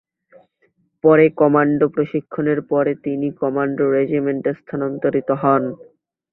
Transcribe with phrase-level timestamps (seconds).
[1.03, 5.63] পরে কমান্ডো প্রশিক্ষণের পরে তিনি কমান্ডো রেজিমেন্টে স্থানান্তরিত হন।